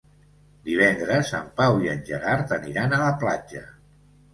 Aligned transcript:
Divendres 0.69 1.29
en 1.41 1.53
Pau 1.61 1.79
i 1.85 1.95
en 1.95 2.03
Gerard 2.11 2.59
aniran 2.61 3.01
a 3.01 3.05
la 3.07 3.17
platja. 3.23 3.69